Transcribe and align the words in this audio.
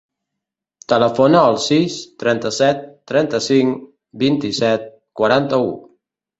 Telefona 0.93 1.43
al 1.49 1.57
sis, 1.65 1.99
trenta-set, 2.23 2.83
trenta-cinc, 3.13 3.87
vint-i-set, 4.25 4.93
quaranta-u. 5.23 5.73